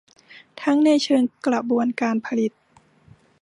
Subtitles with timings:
[0.61, 2.51] ทั้งในเชิงกระบวนการผลิต